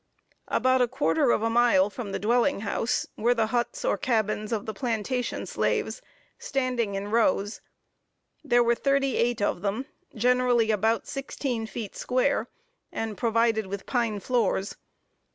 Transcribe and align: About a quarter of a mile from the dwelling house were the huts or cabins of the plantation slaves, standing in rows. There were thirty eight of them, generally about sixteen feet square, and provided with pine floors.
About 0.47 0.81
a 0.81 0.87
quarter 0.87 1.29
of 1.29 1.43
a 1.43 1.49
mile 1.51 1.91
from 1.91 2.11
the 2.11 2.17
dwelling 2.17 2.61
house 2.61 3.05
were 3.17 3.35
the 3.35 3.45
huts 3.53 3.85
or 3.85 3.99
cabins 3.99 4.51
of 4.51 4.65
the 4.65 4.73
plantation 4.73 5.45
slaves, 5.45 6.01
standing 6.39 6.95
in 6.95 7.09
rows. 7.11 7.61
There 8.43 8.63
were 8.63 8.73
thirty 8.73 9.15
eight 9.15 9.43
of 9.43 9.61
them, 9.61 9.85
generally 10.15 10.71
about 10.71 11.05
sixteen 11.05 11.67
feet 11.67 11.95
square, 11.95 12.47
and 12.91 13.15
provided 13.15 13.67
with 13.67 13.85
pine 13.85 14.19
floors. 14.19 14.75